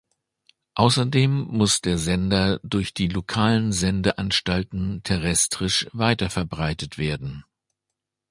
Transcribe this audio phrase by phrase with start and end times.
[0.73, 7.43] Außerdem muss der Sender durch die lokalen Sendeanstalten terrestrisch weiterverbreitet werden.